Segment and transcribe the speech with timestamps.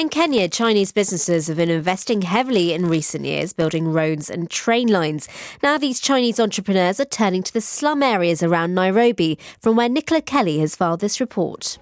[0.00, 4.88] In Kenya, Chinese businesses have been investing heavily in recent years, building roads and train
[4.88, 5.28] lines.
[5.62, 10.22] Now, these Chinese entrepreneurs are turning to the slum areas around Nairobi, from where Nicola
[10.22, 11.76] Kelly has filed this report.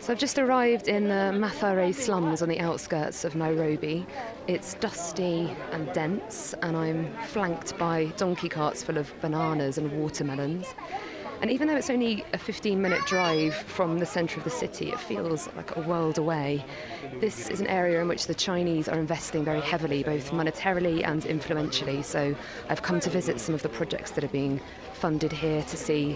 [0.00, 4.06] So I've just arrived in the Mathare slums on the outskirts of Nairobi.
[4.46, 10.74] It's dusty and dense, and I'm flanked by donkey carts full of bananas and watermelons.
[11.42, 14.90] And even though it's only a 15 minute drive from the centre of the city,
[14.90, 16.64] it feels like a world away.
[17.20, 21.26] This is an area in which the Chinese are investing very heavily, both monetarily and
[21.26, 22.02] influentially.
[22.02, 22.34] So
[22.68, 24.60] I've come to visit some of the projects that are being
[24.94, 26.14] funded here to see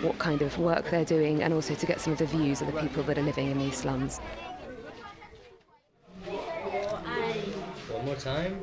[0.00, 2.72] what kind of work they're doing and also to get some of the views of
[2.72, 4.18] the people that are living in these slums.
[7.88, 8.60] One more time.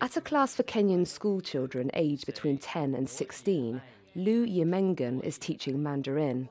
[0.00, 3.80] At a class for Kenyan school children aged between 10 and 16,
[4.14, 6.48] Lu Yemengan is teaching Mandarin.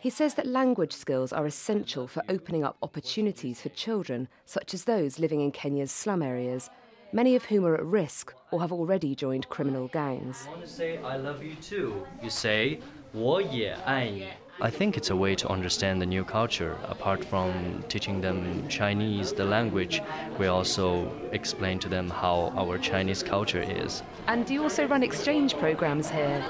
[0.00, 4.84] He says that language skills are essential for opening up opportunities for children, such as
[4.84, 6.70] those living in Kenya's slum areas,
[7.12, 10.46] many of whom are at risk or have already joined criminal gangs.
[10.46, 12.06] I want to say I love you too.
[12.22, 12.80] You say
[13.12, 14.28] 我也爱你.
[14.61, 16.77] I think it's a way to understand the new culture.
[16.85, 20.01] Apart from teaching them Chinese, the language,
[20.39, 24.01] we also explain to them how our Chinese culture is.
[24.27, 26.41] And do you also run exchange programs here?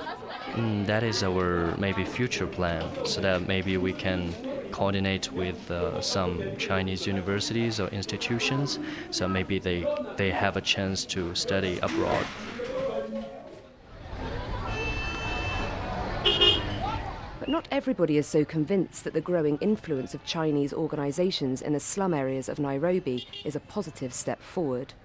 [0.51, 4.35] Mm, that is our maybe future plan, so that maybe we can
[4.71, 8.77] coordinate with uh, some Chinese universities or institutions,
[9.09, 9.83] so maybe they
[10.15, 12.25] they have a chance to study abroad.
[17.45, 21.79] But not everybody is so convinced that the growing influence of Chinese organisations in the
[21.79, 24.95] slum areas of Nairobi is a positive step forward.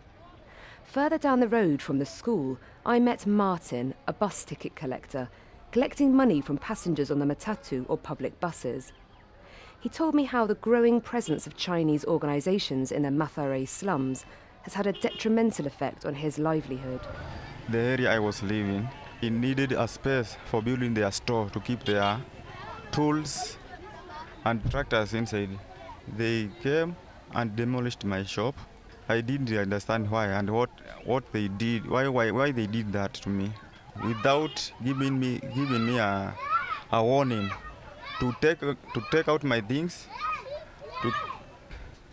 [0.84, 5.28] Further down the road from the school, I met Martin, a bus ticket collector,
[5.70, 8.94] collecting money from passengers on the matatu or public buses.
[9.78, 14.24] He told me how the growing presence of Chinese organisations in the Mathare slums
[14.62, 17.00] has had a detrimental effect on his livelihood.
[17.68, 18.88] The area I was living,
[19.20, 22.18] it needed a space for building their store to keep their
[22.92, 23.56] tools
[24.44, 25.50] and tractors inside.
[26.16, 26.96] They came
[27.34, 28.54] and demolished my shop.
[29.08, 30.70] I didn't understand why and what,
[31.04, 33.52] what they did, why, why, why they did that to me,
[34.04, 36.34] without giving me, giving me a,
[36.92, 37.50] a warning
[38.20, 40.06] to take, to take out my things.
[41.02, 41.12] To,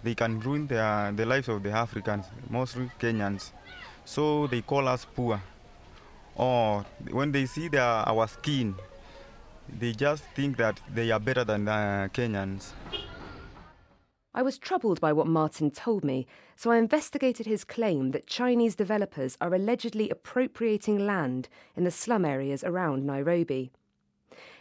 [0.03, 3.51] they can ruin their, the lives of the Africans, mostly Kenyans.
[4.05, 5.41] So they call us poor.
[6.35, 8.75] Or when they see their, our skin,
[9.79, 12.71] they just think that they are better than the Kenyans.
[14.33, 18.75] I was troubled by what Martin told me, so I investigated his claim that Chinese
[18.75, 23.71] developers are allegedly appropriating land in the slum areas around Nairobi.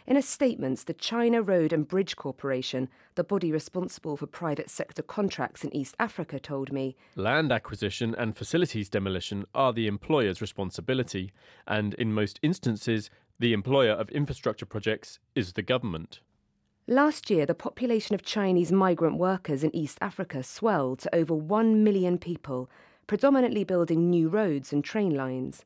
[0.07, 5.03] In a statement, the China Road and Bridge Corporation, the body responsible for private sector
[5.03, 11.33] contracts in East Africa, told me Land acquisition and facilities demolition are the employer's responsibility,
[11.67, 13.09] and in most instances,
[13.39, 16.21] the employer of infrastructure projects is the government.
[16.87, 21.83] Last year, the population of Chinese migrant workers in East Africa swelled to over 1
[21.83, 22.69] million people,
[23.05, 25.65] predominantly building new roads and train lines.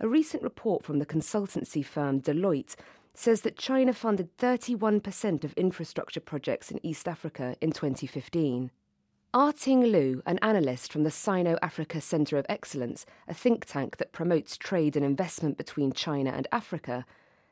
[0.00, 2.74] A recent report from the consultancy firm Deloitte
[3.14, 8.70] says that China funded 31% of infrastructure projects in East Africa in 2015.
[9.34, 14.12] Arting Lu, an analyst from the Sino Africa Centre of Excellence, a think tank that
[14.12, 17.04] promotes trade and investment between China and Africa,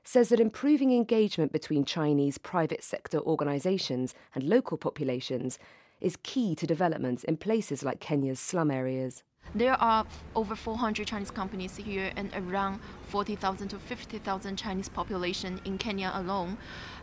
[0.04, 5.58] says that improving engagement between Chinese private sector organisations and local populations
[6.00, 9.24] is key to development in places like Kenya's slum areas.
[9.54, 10.06] There are
[10.36, 12.78] over 400 Chinese companies here and around
[13.08, 16.56] 40,000 to 50,000 Chinese population in Kenya alone.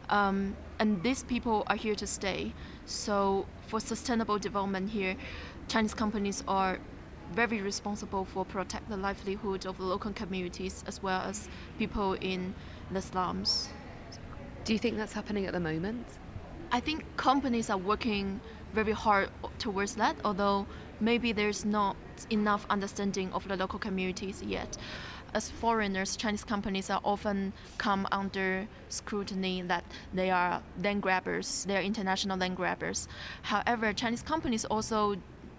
[0.09, 2.53] Um, and these people are here to stay.
[2.85, 5.15] So, for sustainable development here,
[5.67, 6.79] Chinese companies are
[7.33, 11.47] very responsible for protect the livelihood of the local communities as well as
[11.77, 12.55] people in
[12.91, 13.69] the slums.
[14.65, 16.05] Do you think that's happening at the moment?
[16.71, 18.39] I think companies are working
[18.73, 20.67] very hard towards that, although
[20.99, 21.95] maybe there's not
[22.29, 24.77] enough understanding of the local communities yet.
[25.33, 29.83] As foreigners, Chinese companies are often come under scrutiny that
[30.13, 33.07] they are land grabbers, they are international land grabbers.
[33.43, 35.15] However, Chinese companies also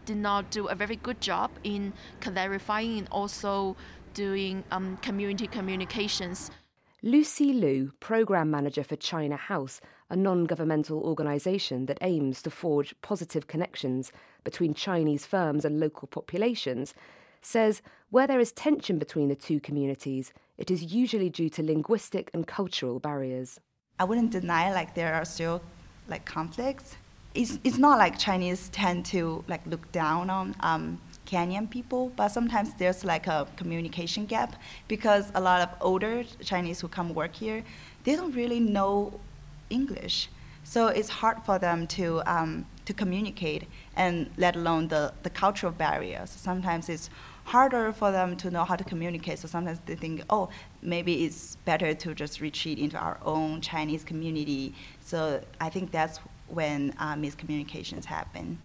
[0.07, 3.77] did not do a very good job in clarifying and also
[4.15, 6.51] doing um, community communications.
[7.03, 9.81] Lucy Liu, Programme Manager for China House,
[10.11, 14.13] a non governmental organisation that aims to forge positive connections
[14.45, 16.93] between Chinese firms and local populations,
[17.43, 22.31] says where there is tension between the two communities, it is usually due to linguistic
[22.35, 23.61] and cultural barriers.
[23.99, 25.63] I wouldn't deny like there are still
[26.09, 26.97] like conflicts.
[27.35, 32.29] It's, it's not like Chinese tend to like look down on um, Kenyan people, but
[32.29, 34.57] sometimes there's like a communication gap
[34.89, 37.63] because a lot of older Chinese who come work here,
[38.03, 39.21] they don't really know
[39.71, 40.29] English.
[40.71, 45.73] So it's hard for them to, um, to communicate and let alone the, the cultural
[45.73, 46.31] barriers.
[46.31, 47.11] Sometimes it's
[47.43, 49.41] harder for them to know how to communicate.
[49.41, 50.49] So sometimes they think, oh,
[50.81, 54.73] maybe it's better to just retreat into our own Chinese community.
[55.01, 58.63] So I think that's when uh, miscommunications happen.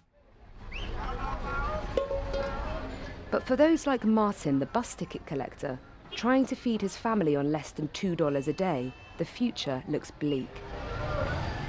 [3.32, 5.80] But for those like Martin, the bus ticket collector,
[6.12, 10.46] trying to feed his family on less than $2 a day, the future looks bleak.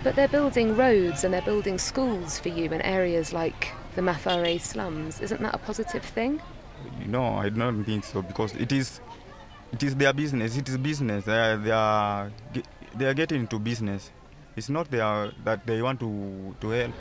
[0.07, 4.57] But they're building roads and they're building schools for you in areas like the Mathare
[4.62, 5.19] slums.
[5.19, 6.42] Isn't that a positive thing?
[7.06, 9.01] No, I don't think so because it is,
[9.74, 10.56] it is their business.
[10.56, 11.25] It is business.
[11.25, 12.31] They are, they are,
[12.95, 14.12] they are getting into business.
[14.56, 16.94] It's not their, that they want to, to help.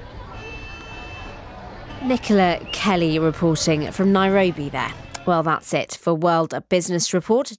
[2.02, 4.92] Nicola Kelly reporting from Nairobi there.
[5.26, 7.52] Well, that's it for World Business Report.